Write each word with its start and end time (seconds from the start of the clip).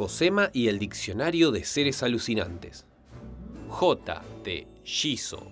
Josema 0.00 0.48
y 0.54 0.68
el 0.68 0.78
Diccionario 0.78 1.50
de 1.50 1.62
Seres 1.62 2.02
Alucinantes. 2.02 2.86
J. 3.68 4.22
de 4.42 4.66
Shizo. 4.82 5.46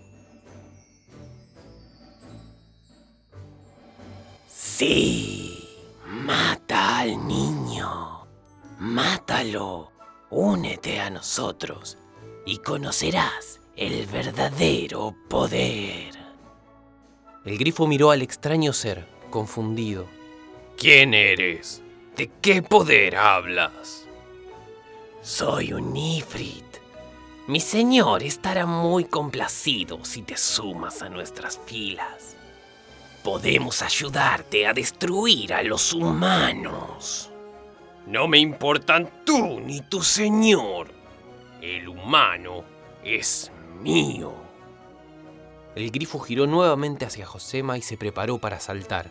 Sí, 4.48 5.68
mata 6.06 7.00
al 7.00 7.28
niño. 7.28 8.26
Mátalo. 8.78 9.92
Únete 10.30 10.98
a 10.98 11.10
nosotros 11.10 11.98
y 12.46 12.56
conocerás 12.56 13.60
el 13.76 14.06
verdadero 14.06 15.14
poder. 15.28 16.14
El 17.44 17.58
grifo 17.58 17.86
miró 17.86 18.12
al 18.12 18.22
extraño 18.22 18.72
ser, 18.72 19.06
confundido. 19.28 20.06
¿Quién 20.78 21.12
eres? 21.12 21.82
¿De 22.16 22.30
qué 22.40 22.62
poder 22.62 23.16
hablas? 23.16 24.07
Soy 25.20 25.72
un 25.72 25.96
Ifrit. 25.96 26.64
Mi 27.48 27.58
señor 27.58 28.22
estará 28.22 28.66
muy 28.66 29.04
complacido 29.04 30.04
si 30.04 30.22
te 30.22 30.36
sumas 30.36 31.02
a 31.02 31.08
nuestras 31.08 31.58
filas. 31.66 32.36
Podemos 33.24 33.82
ayudarte 33.82 34.66
a 34.66 34.72
destruir 34.72 35.52
a 35.54 35.64
los 35.64 35.92
humanos. 35.92 37.32
No 38.06 38.28
me 38.28 38.38
importan 38.38 39.10
tú 39.24 39.58
ni 39.60 39.80
tu 39.80 40.02
señor. 40.02 40.88
El 41.60 41.88
humano 41.88 42.62
es 43.02 43.50
mío. 43.82 44.32
El 45.74 45.90
grifo 45.90 46.20
giró 46.20 46.46
nuevamente 46.46 47.04
hacia 47.04 47.26
Josema 47.26 47.76
y 47.76 47.82
se 47.82 47.96
preparó 47.96 48.38
para 48.38 48.60
saltar. 48.60 49.10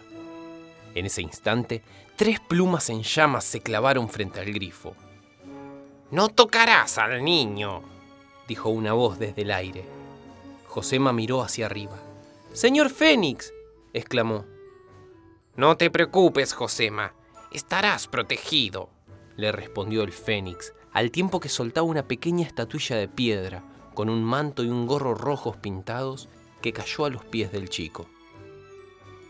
En 0.95 1.05
ese 1.05 1.21
instante, 1.21 1.83
tres 2.15 2.39
plumas 2.39 2.89
en 2.89 3.03
llamas 3.03 3.43
se 3.43 3.59
clavaron 3.59 4.07
frente 4.07 4.39
al 4.39 4.53
grifo. 4.53 4.95
No 6.09 6.29
tocarás 6.29 6.97
al 6.99 7.21
niño, 7.21 7.81
dijo 8.47 8.69
una 8.69 8.93
voz 8.93 9.19
desde 9.19 9.41
el 9.41 9.51
aire. 9.51 9.83
Josema 10.67 11.11
miró 11.11 11.41
hacia 11.41 11.65
arriba. 11.65 11.97
Señor 12.53 12.89
Fénix, 12.89 13.53
exclamó. 13.91 14.45
No 15.57 15.75
te 15.75 15.91
preocupes, 15.91 16.53
Josema. 16.53 17.13
Estarás 17.51 18.07
protegido, 18.07 18.89
le 19.35 19.51
respondió 19.51 20.03
el 20.03 20.13
Fénix, 20.13 20.73
al 20.93 21.11
tiempo 21.11 21.41
que 21.41 21.49
soltaba 21.49 21.85
una 21.85 22.07
pequeña 22.07 22.47
estatuilla 22.47 22.95
de 22.95 23.09
piedra, 23.09 23.63
con 23.93 24.09
un 24.09 24.23
manto 24.23 24.63
y 24.63 24.69
un 24.69 24.87
gorro 24.87 25.13
rojos 25.13 25.57
pintados, 25.57 26.29
que 26.61 26.71
cayó 26.71 27.03
a 27.03 27.09
los 27.09 27.25
pies 27.25 27.51
del 27.51 27.67
chico. 27.67 28.07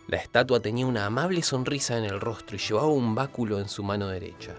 La 0.07 0.17
estatua 0.17 0.59
tenía 0.59 0.85
una 0.85 1.07
amable 1.07 1.41
sonrisa 1.41 1.97
en 1.97 2.05
el 2.05 2.21
rostro 2.21 2.55
y 2.55 2.59
llevaba 2.59 2.87
un 2.87 3.15
báculo 3.15 3.59
en 3.59 3.67
su 3.67 3.83
mano 3.83 4.09
derecha. 4.09 4.55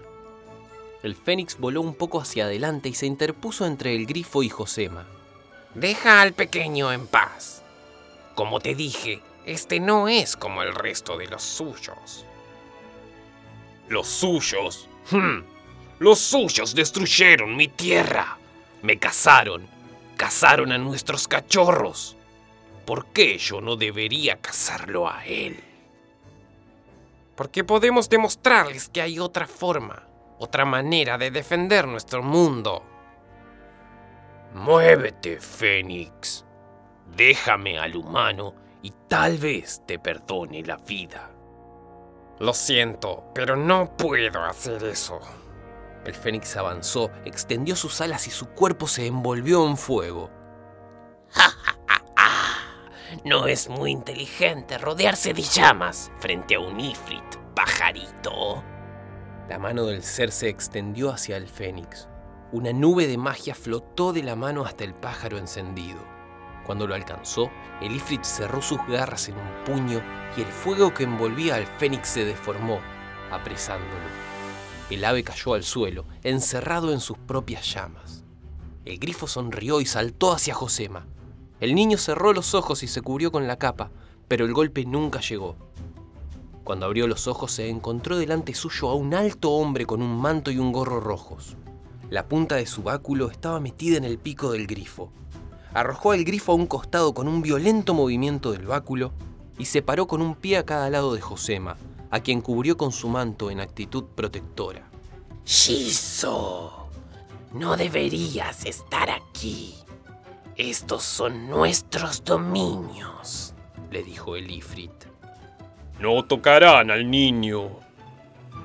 El 1.01 1.15
Fénix 1.15 1.57
voló 1.57 1.81
un 1.81 1.95
poco 1.95 2.19
hacia 2.19 2.45
adelante 2.45 2.89
y 2.89 2.93
se 2.93 3.05
interpuso 3.05 3.65
entre 3.65 3.95
el 3.95 4.05
grifo 4.05 4.43
y 4.43 4.49
Josema. 4.49 5.05
Deja 5.73 6.21
al 6.21 6.33
pequeño 6.33 6.91
en 6.91 7.07
paz. 7.07 7.63
Como 8.35 8.59
te 8.59 8.75
dije, 8.75 9.21
este 9.45 9.79
no 9.79 10.07
es 10.07 10.35
como 10.35 10.61
el 10.61 10.75
resto 10.75 11.17
de 11.17 11.27
los 11.27 11.43
suyos. 11.43 12.25
¿Los 13.87 14.07
suyos? 14.07 14.89
Hmm. 15.09 15.39
Los 15.99 16.19
suyos 16.19 16.75
destruyeron 16.75 17.55
mi 17.55 17.67
tierra. 17.67 18.37
Me 18.81 18.99
cazaron. 18.99 19.67
Cazaron 20.17 20.71
a 20.71 20.77
nuestros 20.77 21.27
cachorros. 21.27 22.17
¿Por 22.85 23.05
qué 23.07 23.37
yo 23.37 23.61
no 23.61 23.75
debería 23.75 24.41
cazarlo 24.41 25.09
a 25.09 25.25
él? 25.25 25.63
Porque 27.35 27.63
podemos 27.63 28.09
demostrarles 28.09 28.89
que 28.89 29.01
hay 29.01 29.19
otra 29.19 29.47
forma, 29.47 30.03
otra 30.39 30.65
manera 30.65 31.17
de 31.17 31.31
defender 31.31 31.87
nuestro 31.87 32.23
mundo. 32.23 32.83
Muévete, 34.53 35.39
Fénix. 35.39 36.45
Déjame 37.15 37.77
al 37.77 37.95
humano 37.95 38.55
y 38.81 38.93
tal 39.07 39.37
vez 39.37 39.83
te 39.85 39.99
perdone 39.99 40.63
la 40.63 40.77
vida. 40.77 41.29
Lo 42.39 42.53
siento, 42.53 43.25
pero 43.35 43.55
no 43.55 43.97
puedo 43.97 44.43
hacer 44.43 44.83
eso. 44.85 45.19
El 46.05 46.15
Fénix 46.15 46.55
avanzó, 46.55 47.11
extendió 47.25 47.75
sus 47.75 47.99
alas 47.99 48.25
y 48.27 48.31
su 48.31 48.47
cuerpo 48.47 48.87
se 48.87 49.05
envolvió 49.05 49.67
en 49.67 49.75
fuego. 49.75 50.29
¡Ja, 51.31 51.49
ja, 51.49 51.77
ja, 51.85 52.01
No 53.25 53.47
es 53.47 53.67
muy 53.67 53.91
inteligente 53.91 54.77
rodearse 54.77 55.33
de 55.33 55.41
llamas 55.41 56.09
frente 56.19 56.55
a 56.55 56.61
un 56.61 56.79
Ifrit, 56.79 57.35
pajarito. 57.53 58.63
La 59.49 59.57
mano 59.57 59.87
del 59.87 60.03
ser 60.03 60.31
se 60.31 60.47
extendió 60.47 61.09
hacia 61.09 61.35
el 61.35 61.47
Fénix. 61.47 62.07
Una 62.51 62.71
nube 62.71 63.07
de 63.07 63.17
magia 63.17 63.55
flotó 63.55 64.13
de 64.13 64.21
la 64.21 64.35
mano 64.35 64.63
hasta 64.63 64.83
el 64.83 64.93
pájaro 64.93 65.39
encendido. 65.39 65.97
Cuando 66.67 66.85
lo 66.85 66.93
alcanzó, 66.93 67.49
el 67.81 67.95
Ifrit 67.95 68.23
cerró 68.23 68.61
sus 68.61 68.77
garras 68.87 69.27
en 69.27 69.33
un 69.37 69.63
puño 69.65 70.03
y 70.37 70.41
el 70.41 70.47
fuego 70.47 70.93
que 70.93 71.03
envolvía 71.03 71.55
al 71.55 71.65
Fénix 71.65 72.09
se 72.09 72.25
deformó, 72.25 72.79
apresándolo. 73.31 73.89
El 74.91 75.03
ave 75.03 75.23
cayó 75.23 75.55
al 75.55 75.63
suelo, 75.63 76.05
encerrado 76.21 76.93
en 76.93 76.99
sus 76.99 77.17
propias 77.17 77.73
llamas. 77.73 78.23
El 78.85 78.99
grifo 78.99 79.25
sonrió 79.25 79.81
y 79.81 79.87
saltó 79.87 80.31
hacia 80.31 80.53
Josema. 80.53 81.07
El 81.59 81.73
niño 81.73 81.97
cerró 81.97 82.33
los 82.33 82.53
ojos 82.53 82.83
y 82.83 82.87
se 82.87 83.01
cubrió 83.01 83.31
con 83.31 83.47
la 83.47 83.57
capa, 83.57 83.89
pero 84.27 84.45
el 84.45 84.53
golpe 84.53 84.85
nunca 84.85 85.21
llegó. 85.21 85.68
Cuando 86.69 86.85
abrió 86.85 87.07
los 87.07 87.25
ojos 87.27 87.53
se 87.53 87.67
encontró 87.67 88.19
delante 88.19 88.53
suyo 88.53 88.89
a 88.89 88.93
un 88.93 89.15
alto 89.15 89.49
hombre 89.53 89.87
con 89.87 90.03
un 90.03 90.21
manto 90.21 90.51
y 90.51 90.59
un 90.59 90.71
gorro 90.71 90.99
rojos. 90.99 91.57
La 92.11 92.27
punta 92.27 92.57
de 92.57 92.67
su 92.67 92.83
báculo 92.83 93.31
estaba 93.31 93.59
metida 93.59 93.97
en 93.97 94.03
el 94.03 94.19
pico 94.19 94.51
del 94.51 94.67
grifo. 94.67 95.11
Arrojó 95.73 96.11
al 96.11 96.23
grifo 96.23 96.51
a 96.51 96.55
un 96.55 96.67
costado 96.67 97.15
con 97.15 97.27
un 97.27 97.41
violento 97.41 97.95
movimiento 97.95 98.51
del 98.51 98.67
báculo 98.67 99.13
y 99.57 99.65
se 99.65 99.81
paró 99.81 100.05
con 100.05 100.21
un 100.21 100.35
pie 100.35 100.57
a 100.57 100.63
cada 100.63 100.91
lado 100.91 101.15
de 101.15 101.21
Josema, 101.21 101.75
a 102.11 102.19
quien 102.19 102.39
cubrió 102.39 102.77
con 102.77 102.91
su 102.91 103.09
manto 103.09 103.49
en 103.49 103.61
actitud 103.61 104.03
protectora. 104.03 104.87
Shizo, 105.45 106.87
no 107.51 107.77
deberías 107.77 108.67
estar 108.67 109.09
aquí. 109.09 109.73
Estos 110.55 111.01
son 111.01 111.49
nuestros 111.49 112.23
dominios, 112.23 113.55
le 113.89 114.03
dijo 114.03 114.35
el 114.35 114.51
Ifrit. 114.51 115.09
No 115.99 116.23
tocarán 116.23 116.91
al 116.91 117.11
niño. 117.11 117.71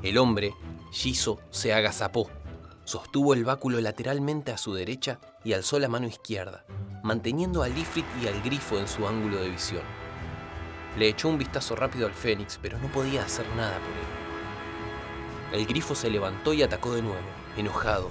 El 0.05 0.19
hombre, 0.19 0.55
Shizo, 0.93 1.41
se 1.50 1.75
agazapó, 1.75 2.31
sostuvo 2.84 3.34
el 3.34 3.45
báculo 3.45 3.81
lateralmente 3.81 4.53
a 4.53 4.56
su 4.56 4.72
derecha 4.72 5.19
y 5.43 5.53
alzó 5.53 5.81
la 5.81 5.89
mano 5.89 6.06
izquierda, 6.06 6.65
manteniendo 7.03 7.65
al 7.65 7.77
Ifrit 7.77 8.06
y 8.23 8.28
al 8.28 8.41
grifo 8.43 8.78
en 8.78 8.87
su 8.87 9.09
ángulo 9.09 9.39
de 9.41 9.49
visión. 9.49 9.83
Le 10.97 11.09
echó 11.09 11.28
un 11.28 11.37
vistazo 11.37 11.75
rápido 11.75 12.06
al 12.06 12.15
Fénix, 12.15 12.56
pero 12.62 12.78
no 12.78 12.87
podía 12.87 13.25
hacer 13.25 13.47
nada 13.56 13.81
por 13.81 15.56
él. 15.56 15.61
El 15.61 15.67
grifo 15.67 15.97
se 15.97 16.11
levantó 16.11 16.53
y 16.55 16.62
atacó 16.62 16.94
de 16.94 17.03
nuevo, 17.03 17.19
enojado. 17.56 18.11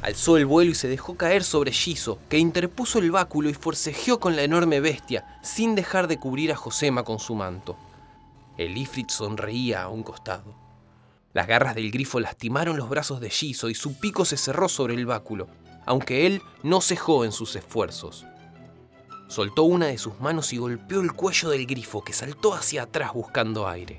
Alzó 0.00 0.38
el 0.38 0.46
vuelo 0.46 0.70
y 0.70 0.74
se 0.74 0.88
dejó 0.88 1.14
caer 1.14 1.44
sobre 1.44 1.72
Shizo, 1.72 2.18
que 2.30 2.38
interpuso 2.38 3.00
el 3.00 3.10
báculo 3.10 3.50
y 3.50 3.54
forcejeó 3.54 4.18
con 4.18 4.34
la 4.34 4.44
enorme 4.44 4.80
bestia, 4.80 5.26
sin 5.42 5.74
dejar 5.74 6.08
de 6.08 6.18
cubrir 6.18 6.52
a 6.52 6.56
Josema 6.56 7.02
con 7.02 7.18
su 7.18 7.34
manto. 7.34 7.76
El 8.60 8.76
Ifrit 8.76 9.08
sonreía 9.08 9.84
a 9.84 9.88
un 9.88 10.02
costado. 10.02 10.54
Las 11.32 11.46
garras 11.46 11.74
del 11.74 11.90
grifo 11.90 12.20
lastimaron 12.20 12.76
los 12.76 12.90
brazos 12.90 13.18
de 13.18 13.30
Shizo 13.30 13.70
y 13.70 13.74
su 13.74 13.98
pico 13.98 14.26
se 14.26 14.36
cerró 14.36 14.68
sobre 14.68 14.92
el 14.92 15.06
báculo, 15.06 15.48
aunque 15.86 16.26
él 16.26 16.42
no 16.62 16.82
cejó 16.82 17.24
en 17.24 17.32
sus 17.32 17.56
esfuerzos. 17.56 18.26
Soltó 19.28 19.62
una 19.62 19.86
de 19.86 19.96
sus 19.96 20.20
manos 20.20 20.52
y 20.52 20.58
golpeó 20.58 21.00
el 21.00 21.14
cuello 21.14 21.48
del 21.48 21.64
grifo, 21.64 22.04
que 22.04 22.12
saltó 22.12 22.52
hacia 22.52 22.82
atrás 22.82 23.14
buscando 23.14 23.66
aire. 23.66 23.98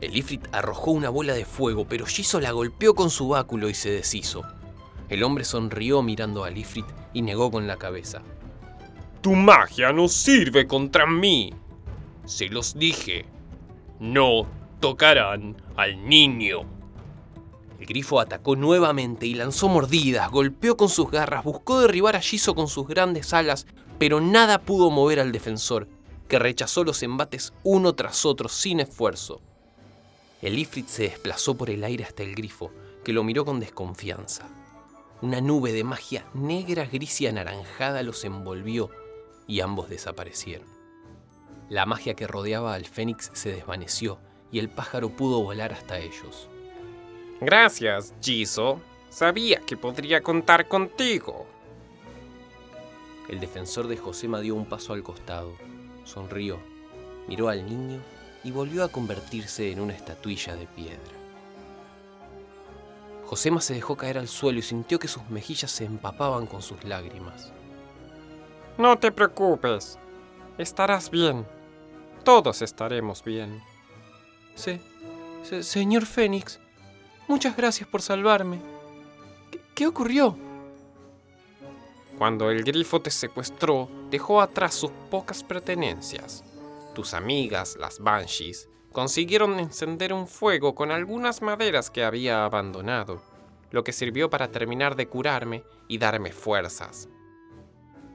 El 0.00 0.16
Ifrit 0.16 0.46
arrojó 0.52 0.92
una 0.92 1.08
bola 1.10 1.34
de 1.34 1.44
fuego, 1.44 1.84
pero 1.84 2.06
Shizo 2.06 2.38
la 2.38 2.52
golpeó 2.52 2.94
con 2.94 3.10
su 3.10 3.26
báculo 3.26 3.68
y 3.68 3.74
se 3.74 3.90
deshizo. 3.90 4.44
El 5.08 5.24
hombre 5.24 5.44
sonrió 5.44 6.00
mirando 6.00 6.44
al 6.44 6.56
Ifrit 6.56 6.86
y 7.12 7.22
negó 7.22 7.50
con 7.50 7.66
la 7.66 7.76
cabeza. 7.76 8.22
Tu 9.20 9.32
magia 9.32 9.92
no 9.92 10.06
sirve 10.06 10.68
contra 10.68 11.06
mí. 11.06 11.52
Se 12.24 12.46
los 12.46 12.78
dije. 12.78 13.33
No 14.00 14.46
tocarán 14.80 15.56
al 15.76 16.08
niño. 16.08 16.62
El 17.78 17.86
grifo 17.86 18.20
atacó 18.20 18.56
nuevamente 18.56 19.26
y 19.26 19.34
lanzó 19.34 19.68
mordidas, 19.68 20.30
golpeó 20.30 20.76
con 20.76 20.88
sus 20.88 21.10
garras, 21.10 21.44
buscó 21.44 21.80
derribar 21.80 22.16
a 22.16 22.20
Shizo 22.20 22.54
con 22.54 22.68
sus 22.68 22.86
grandes 22.86 23.32
alas, 23.34 23.66
pero 23.98 24.20
nada 24.20 24.62
pudo 24.62 24.90
mover 24.90 25.20
al 25.20 25.32
defensor, 25.32 25.88
que 26.28 26.38
rechazó 26.38 26.84
los 26.84 27.02
embates 27.02 27.52
uno 27.62 27.94
tras 27.94 28.24
otro 28.24 28.48
sin 28.48 28.80
esfuerzo. 28.80 29.40
El 30.42 30.58
Ifrit 30.58 30.88
se 30.88 31.04
desplazó 31.04 31.56
por 31.56 31.70
el 31.70 31.84
aire 31.84 32.04
hasta 32.04 32.22
el 32.22 32.34
grifo, 32.34 32.70
que 33.04 33.12
lo 33.12 33.24
miró 33.24 33.44
con 33.44 33.60
desconfianza. 33.60 34.48
Una 35.22 35.40
nube 35.40 35.72
de 35.72 35.84
magia 35.84 36.26
negra, 36.34 36.86
gris 36.86 37.20
y 37.20 37.26
anaranjada 37.26 38.02
los 38.02 38.24
envolvió 38.24 38.90
y 39.46 39.60
ambos 39.60 39.88
desaparecieron. 39.88 40.66
La 41.70 41.86
magia 41.86 42.14
que 42.14 42.26
rodeaba 42.26 42.74
al 42.74 42.84
Fénix 42.84 43.30
se 43.32 43.52
desvaneció 43.52 44.18
y 44.52 44.58
el 44.58 44.68
pájaro 44.68 45.10
pudo 45.10 45.42
volar 45.42 45.72
hasta 45.72 45.98
ellos. 45.98 46.48
Gracias, 47.40 48.14
Chizo. 48.20 48.80
Sabía 49.08 49.60
que 49.60 49.76
podría 49.76 50.22
contar 50.22 50.68
contigo. 50.68 51.46
El 53.28 53.40
defensor 53.40 53.88
de 53.88 53.96
Josema 53.96 54.40
dio 54.40 54.54
un 54.54 54.66
paso 54.66 54.92
al 54.92 55.02
costado, 55.02 55.54
sonrió, 56.04 56.58
miró 57.28 57.48
al 57.48 57.64
niño 57.64 58.00
y 58.42 58.50
volvió 58.50 58.84
a 58.84 58.88
convertirse 58.88 59.72
en 59.72 59.80
una 59.80 59.94
estatuilla 59.94 60.56
de 60.56 60.66
piedra. 60.66 61.14
Josema 63.24 63.60
se 63.60 63.74
dejó 63.74 63.96
caer 63.96 64.18
al 64.18 64.28
suelo 64.28 64.58
y 64.58 64.62
sintió 64.62 64.98
que 64.98 65.08
sus 65.08 65.28
mejillas 65.30 65.70
se 65.70 65.84
empapaban 65.84 66.46
con 66.46 66.60
sus 66.60 66.84
lágrimas. 66.84 67.52
No 68.76 68.98
te 68.98 69.10
preocupes, 69.10 69.98
estarás 70.58 71.10
bien. 71.10 71.46
Todos 72.24 72.62
estaremos 72.62 73.22
bien. 73.22 73.62
Sí, 74.54 74.80
señor 75.60 76.06
Fénix, 76.06 76.58
muchas 77.28 77.54
gracias 77.54 77.86
por 77.86 78.00
salvarme. 78.00 78.60
¿Qué 79.74 79.86
ocurrió? 79.86 80.38
Cuando 82.16 82.50
el 82.50 82.64
grifo 82.64 83.02
te 83.02 83.10
secuestró, 83.10 83.90
dejó 84.08 84.40
atrás 84.40 84.74
sus 84.74 84.90
pocas 85.10 85.42
pertenencias. 85.42 86.42
Tus 86.94 87.12
amigas, 87.12 87.76
las 87.78 87.98
Banshees, 87.98 88.70
consiguieron 88.92 89.58
encender 89.58 90.14
un 90.14 90.26
fuego 90.26 90.74
con 90.74 90.92
algunas 90.92 91.42
maderas 91.42 91.90
que 91.90 92.04
había 92.04 92.46
abandonado, 92.46 93.20
lo 93.70 93.84
que 93.84 93.92
sirvió 93.92 94.30
para 94.30 94.50
terminar 94.50 94.96
de 94.96 95.08
curarme 95.08 95.62
y 95.88 95.98
darme 95.98 96.32
fuerzas. 96.32 97.08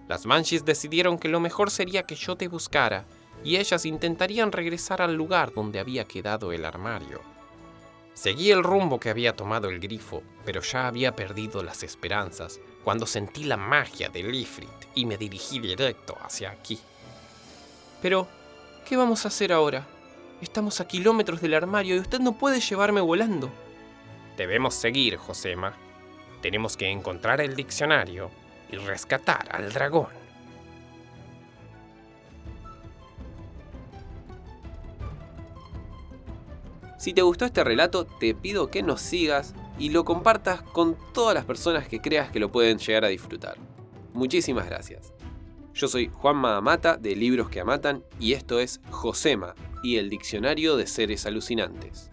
Las 0.08 0.26
Banshees 0.26 0.66
decidieron 0.66 1.20
que 1.20 1.28
lo 1.28 1.40
mejor 1.40 1.70
sería 1.70 2.04
que 2.04 2.16
yo 2.16 2.36
te 2.36 2.48
buscara 2.48 3.06
y 3.44 3.58
ellas 3.58 3.86
intentarían 3.86 4.52
regresar 4.52 5.02
al 5.02 5.16
lugar 5.16 5.54
donde 5.54 5.80
había 5.80 6.06
quedado 6.06 6.52
el 6.52 6.66
armario. 6.66 7.22
Seguí 8.14 8.52
el 8.52 8.64
rumbo 8.64 9.00
que 9.00 9.10
había 9.10 9.36
tomado 9.36 9.70
el 9.70 9.80
grifo, 9.80 10.24
pero 10.44 10.62
ya 10.62 10.88
había 10.88 11.16
perdido 11.16 11.64
las 11.64 11.84
esperanzas 11.84 12.60
cuando 12.84 13.06
sentí 13.06 13.46
la 13.46 13.56
magia 13.56 14.10
del 14.10 14.36
Ifrit 14.36 14.70
y 14.94 15.06
me 15.06 15.18
dirigí 15.18 15.60
directo 15.60 16.18
hacia 16.22 16.52
aquí. 16.52 16.78
Pero, 18.02 18.28
¿qué 18.86 18.98
vamos 18.98 19.24
a 19.24 19.30
hacer 19.30 19.54
ahora? 19.54 19.88
Estamos 20.42 20.82
a 20.82 20.88
kilómetros 20.88 21.42
del 21.42 21.54
armario 21.54 21.96
y 21.96 22.00
usted 22.00 22.20
no 22.20 22.38
puede 22.38 22.60
llevarme 22.60 23.02
volando. 23.02 23.50
Debemos 24.38 24.76
seguir, 24.76 25.18
Josema. 25.18 25.74
Tenemos 26.42 26.78
que 26.78 26.90
encontrar 26.90 27.42
el 27.42 27.56
diccionario 27.56 28.32
y 28.72 28.78
rescatar 28.78 29.48
al 29.54 29.72
dragón. 29.72 30.08
Si 37.00 37.14
te 37.14 37.22
gustó 37.22 37.46
este 37.46 37.64
relato, 37.64 38.06
te 38.06 38.36
pido 38.36 38.70
que 38.70 38.84
nos 38.84 39.00
sigas 39.00 39.56
y 39.80 39.92
lo 39.92 40.04
compartas 40.04 40.62
con 40.62 40.98
todas 41.14 41.34
las 41.34 41.46
personas 41.46 41.88
que 41.88 42.02
creas 42.02 42.30
que 42.30 42.42
lo 42.42 42.52
pueden 42.52 42.78
llegar 42.78 43.06
a 43.06 43.08
disfrutar. 43.08 43.56
Muchísimas 44.14 44.66
gracias. 44.66 45.14
Yo 45.74 45.88
soy 45.88 46.12
Juanma 46.14 46.58
Amata 46.58 46.98
de 46.98 47.16
Libros 47.16 47.50
que 47.50 47.62
Amatan 47.62 48.04
y 48.20 48.34
esto 48.34 48.60
es 48.60 48.82
Josema 48.90 49.56
y 49.82 49.96
el 49.96 50.10
Diccionario 50.10 50.76
de 50.76 50.88
Seres 50.88 51.26
Alucinantes. 51.26 52.12